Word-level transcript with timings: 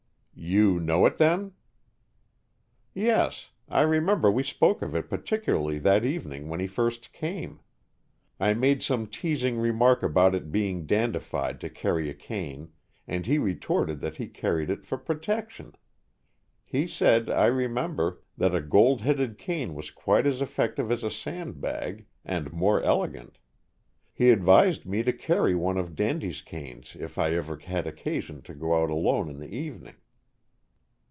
"You 0.43 0.79
know 0.79 1.05
it, 1.05 1.17
then?" 1.19 1.51
"Yes. 2.95 3.51
I 3.69 3.81
remember 3.81 4.31
we 4.31 4.41
spoke 4.41 4.81
of 4.81 4.95
it 4.95 5.07
particularly 5.07 5.77
that 5.79 6.03
evening 6.03 6.49
when 6.49 6.59
he 6.59 6.65
first 6.65 7.13
came. 7.13 7.59
I 8.39 8.55
made 8.55 8.81
some 8.81 9.05
teasing 9.05 9.59
remark 9.59 10.01
about 10.01 10.33
it 10.33 10.51
being 10.51 10.87
dandified 10.87 11.61
to 11.61 11.69
carry 11.69 12.09
a 12.09 12.15
cane, 12.15 12.71
and 13.07 13.27
he 13.27 13.37
retorted 13.37 13.99
that 14.01 14.15
he 14.17 14.27
carried 14.27 14.71
it 14.71 14.83
for 14.83 14.97
protection. 14.97 15.75
He 16.65 16.87
said, 16.87 17.29
I 17.29 17.45
remember, 17.45 18.23
that 18.35 18.55
a 18.55 18.61
gold 18.61 19.01
headed 19.01 19.37
cane 19.37 19.75
was 19.75 19.91
quite 19.91 20.25
as 20.25 20.41
effective 20.41 20.91
as 20.91 21.03
a 21.03 21.11
sandbag, 21.11 22.07
and 22.25 22.51
more 22.51 22.81
elegant. 22.81 23.37
He 24.11 24.31
advised 24.31 24.87
me 24.87 25.03
to 25.03 25.13
carry 25.13 25.53
one 25.53 25.77
of 25.77 25.95
Dandy's 25.95 26.41
canes 26.41 26.97
if 26.99 27.19
I 27.19 27.35
ever 27.35 27.57
had 27.57 27.85
occasion 27.85 28.41
to 28.41 28.55
go 28.55 28.81
out 28.81 28.89
alone 28.89 29.29
in 29.29 29.37
the 29.39 29.53
evening." 29.55 29.93